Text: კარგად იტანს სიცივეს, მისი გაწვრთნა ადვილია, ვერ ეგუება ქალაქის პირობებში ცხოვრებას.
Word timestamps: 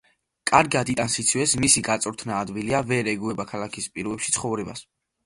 კარგად 0.51 0.89
იტანს 0.93 1.17
სიცივეს, 1.19 1.53
მისი 1.65 1.83
გაწვრთნა 1.87 2.39
ადვილია, 2.45 2.79
ვერ 2.93 3.11
ეგუება 3.13 3.47
ქალაქის 3.53 3.89
პირობებში 3.99 4.35
ცხოვრებას. 4.39 4.83